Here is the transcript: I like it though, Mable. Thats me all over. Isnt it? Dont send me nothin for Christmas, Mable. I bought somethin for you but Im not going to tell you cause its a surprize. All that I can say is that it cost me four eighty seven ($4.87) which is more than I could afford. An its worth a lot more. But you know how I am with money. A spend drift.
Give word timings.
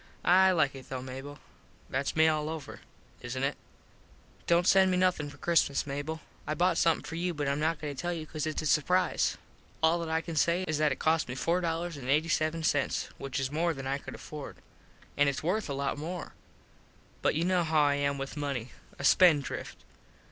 I 0.25 0.49
like 0.51 0.73
it 0.73 0.89
though, 0.89 1.03
Mable. 1.03 1.37
Thats 1.87 2.15
me 2.15 2.27
all 2.27 2.49
over. 2.49 2.81
Isnt 3.21 3.43
it? 3.45 3.55
Dont 4.47 4.65
send 4.65 4.89
me 4.89 4.97
nothin 4.97 5.29
for 5.29 5.37
Christmas, 5.37 5.85
Mable. 5.85 6.21
I 6.47 6.55
bought 6.55 6.79
somethin 6.79 7.03
for 7.03 7.13
you 7.13 7.35
but 7.35 7.47
Im 7.47 7.59
not 7.59 7.79
going 7.79 7.95
to 7.95 8.01
tell 8.01 8.11
you 8.11 8.25
cause 8.25 8.47
its 8.47 8.63
a 8.63 8.65
surprize. 8.65 9.37
All 9.83 9.99
that 9.99 10.09
I 10.09 10.21
can 10.21 10.35
say 10.35 10.65
is 10.67 10.79
that 10.79 10.91
it 10.91 10.97
cost 10.97 11.29
me 11.29 11.35
four 11.35 11.59
eighty 11.63 12.29
seven 12.29 12.63
($4.87) 12.63 13.09
which 13.19 13.39
is 13.39 13.51
more 13.51 13.75
than 13.75 13.85
I 13.85 13.99
could 13.99 14.15
afford. 14.15 14.55
An 15.17 15.27
its 15.27 15.43
worth 15.43 15.69
a 15.69 15.73
lot 15.75 15.99
more. 15.99 16.33
But 17.21 17.35
you 17.35 17.45
know 17.45 17.63
how 17.63 17.81
I 17.83 17.93
am 17.93 18.17
with 18.17 18.35
money. 18.35 18.71
A 18.97 19.03
spend 19.03 19.43
drift. 19.43 19.83